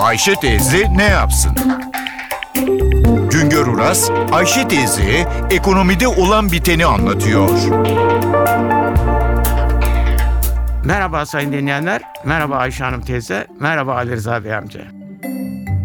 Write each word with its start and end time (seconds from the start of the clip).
Ayşe 0.00 0.34
teyze 0.34 0.86
ne 0.96 1.04
yapsın? 1.04 1.52
Güngör 3.30 3.66
Uras, 3.66 4.10
Ayşe 4.32 4.68
teyze 4.68 5.28
ekonomide 5.50 6.08
olan 6.08 6.52
biteni 6.52 6.86
anlatıyor. 6.86 7.50
Merhaba 10.84 11.26
sayın 11.26 11.52
dinleyenler, 11.52 12.02
merhaba 12.24 12.56
Ayşe 12.56 12.84
Hanım 12.84 13.00
teyze, 13.00 13.46
merhaba 13.60 13.94
Ali 13.94 14.10
Rıza 14.10 14.44
Bey 14.44 14.54
amca. 14.54 14.80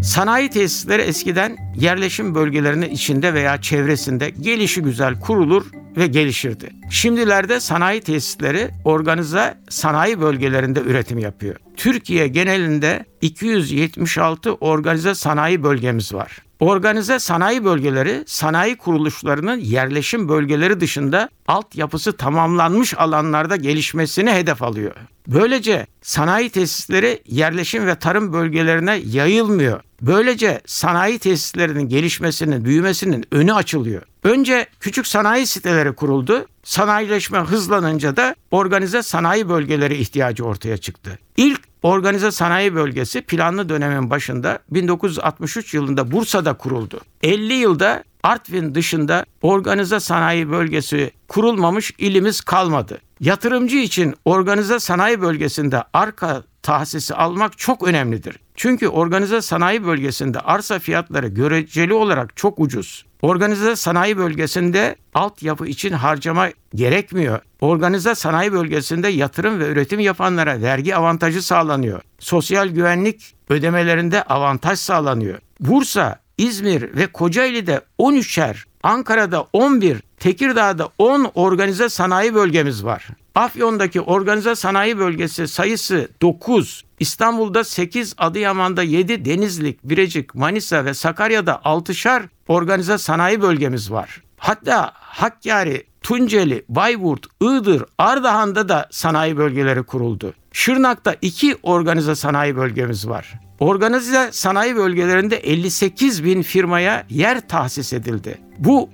Sanayi 0.04 0.50
tesisleri 0.50 1.02
eskiden 1.02 1.58
yerleşim 1.76 2.36
bölgelerinin 2.36 2.90
içinde 2.90 3.34
veya 3.34 3.62
çevresinde 3.62 4.30
gelişi 4.30 4.82
güzel 4.82 5.20
kurulur 5.20 5.66
ve 5.98 6.08
gelişirdi. 6.08 6.70
Şimdilerde 6.90 7.60
sanayi 7.60 8.02
tesisleri 8.02 8.72
organize 8.84 9.58
sanayi 9.70 10.22
bölgelerinde 10.22 10.80
üretim 10.80 11.18
yapıyor. 11.18 11.56
Türkiye 11.78 12.28
genelinde 12.28 13.06
276 13.22 14.54
organize 14.54 15.16
sanayi 15.16 15.64
bölgemiz 15.64 16.14
var. 16.14 16.46
Organize 16.60 17.20
sanayi 17.20 17.66
bölgeleri 17.66 18.24
sanayi 18.28 18.76
kuruluşlarının 18.76 19.60
yerleşim 19.60 20.30
bölgeleri 20.30 20.80
dışında 20.80 21.30
altyapısı 21.48 22.18
tamamlanmış 22.18 22.94
alanlarda 22.98 23.56
gelişmesini 23.56 24.32
hedef 24.32 24.64
alıyor. 24.64 24.96
Böylece 25.28 25.88
sanayi 26.02 26.50
tesisleri 26.50 27.22
yerleşim 27.26 27.88
ve 27.88 27.96
tarım 27.96 28.34
bölgelerine 28.34 28.96
yayılmıyor. 29.06 29.82
Böylece 30.02 30.62
sanayi 30.66 31.20
tesislerinin 31.20 31.90
gelişmesinin, 31.90 32.66
büyümesinin 32.66 33.26
önü 33.32 33.54
açılıyor. 33.54 34.02
Önce 34.26 34.66
küçük 34.80 35.08
sanayi 35.08 35.48
siteleri 35.48 35.94
kuruldu. 35.96 36.46
Sanayileşme 36.64 37.40
hızlanınca 37.40 38.16
da 38.16 38.36
organize 38.52 39.04
sanayi 39.04 39.50
bölgeleri 39.50 39.96
ihtiyacı 39.96 40.46
ortaya 40.46 40.78
çıktı. 40.78 41.20
İlk 41.38 41.62
organize 41.84 42.32
sanayi 42.32 42.76
bölgesi 42.76 43.22
planlı 43.22 43.70
dönemin 43.70 44.10
başında 44.10 44.60
1963 44.70 45.74
yılında 45.74 46.12
Bursa'da 46.12 46.54
kuruldu. 46.54 47.02
50 47.24 47.54
yılda 47.54 48.04
Artvin 48.24 48.76
dışında 48.76 49.26
organize 49.42 50.00
sanayi 50.00 50.52
bölgesi 50.52 51.12
kurulmamış 51.28 51.94
ilimiz 51.98 52.42
kalmadı. 52.42 53.02
Yatırımcı 53.20 53.78
için 53.78 54.16
organize 54.26 54.80
sanayi 54.80 55.22
bölgesinde 55.22 55.84
arka 55.94 56.44
tahsisi 56.62 57.16
almak 57.16 57.58
çok 57.58 57.88
önemlidir. 57.88 58.40
Çünkü 58.56 58.88
organize 58.88 59.42
sanayi 59.42 59.86
bölgesinde 59.86 60.40
arsa 60.40 60.80
fiyatları 60.80 61.28
göreceli 61.28 61.94
olarak 61.94 62.38
çok 62.38 62.60
ucuz. 62.60 63.06
Organize 63.22 63.76
sanayi 63.76 64.18
bölgesinde 64.18 64.96
altyapı 65.14 65.68
için 65.68 65.92
harcama 65.92 66.50
gerekmiyor. 66.76 67.40
Organize 67.62 68.16
sanayi 68.16 68.54
bölgesinde 68.54 69.08
yatırım 69.08 69.60
ve 69.60 69.68
üretim 69.68 70.00
yapanlara 70.00 70.62
vergi 70.62 70.96
avantajı 70.96 71.42
sağlanıyor. 71.42 72.02
Sosyal 72.20 72.68
güvenlik 72.68 73.36
ödemelerinde 73.50 74.24
avantaj 74.24 74.80
sağlanıyor. 74.80 75.40
Bursa, 75.60 76.20
İzmir 76.38 76.96
ve 76.96 77.08
Kocaeli'de 77.08 77.82
13'er, 78.00 78.56
Ankara'da 78.84 79.48
11, 79.54 80.02
Tekirdağ'da 80.20 80.90
10 80.98 81.32
organize 81.36 81.90
sanayi 81.90 82.36
bölgemiz 82.36 82.86
var. 82.86 83.08
Afyon'daki 83.36 84.02
organize 84.02 84.56
sanayi 84.56 84.98
bölgesi 84.98 85.48
sayısı 85.48 86.10
9, 86.22 86.84
İstanbul'da 87.00 87.64
8, 87.64 88.16
Adıyaman'da 88.18 88.84
7, 88.84 89.26
Denizlik, 89.26 89.84
Birecik, 89.84 90.36
Manisa 90.36 90.86
ve 90.86 90.94
Sakarya'da 90.94 91.52
6'şar 91.52 92.24
organize 92.48 92.98
sanayi 92.98 93.42
bölgemiz 93.42 93.92
var. 93.92 94.22
Hatta 94.38 94.92
Hakkari, 94.94 95.84
Tunceli, 96.02 96.66
Bayburt, 96.70 97.26
Iğdır, 97.42 97.86
Ardahan'da 97.98 98.70
da 98.70 98.88
sanayi 98.92 99.38
bölgeleri 99.38 99.84
kuruldu. 99.84 100.34
Şırnak'ta 100.52 101.16
iki 101.22 101.58
organize 101.64 102.16
sanayi 102.16 102.56
bölgemiz 102.56 103.10
var. 103.10 103.34
Organize 103.60 104.30
sanayi 104.32 104.76
bölgelerinde 104.76 105.36
58 105.36 106.24
bin 106.24 106.42
firmaya 106.42 107.06
yer 107.10 107.48
tahsis 107.48 107.94
edildi. 107.94 108.38
Bu 108.60 108.90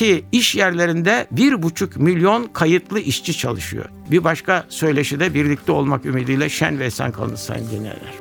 bölgelerdeki 0.00 0.24
iş 0.32 0.54
yerlerinde 0.54 1.26
1,5 1.34 1.98
milyon 1.98 2.44
kayıtlı 2.52 3.00
işçi 3.00 3.36
çalışıyor. 3.36 3.84
Bir 4.10 4.24
başka 4.24 4.64
söyleşide 4.68 5.34
birlikte 5.34 5.72
olmak 5.72 6.06
ümidiyle 6.06 6.48
şen 6.48 6.78
ve 6.78 6.84
esen 6.84 7.12
kalınız 7.12 7.40
sayın 7.40 7.70
dinleyenler. 7.70 8.12